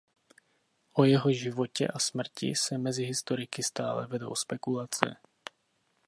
[0.93, 5.15] O jeho životě a smrti se mezi historiky stále vedou spekulace.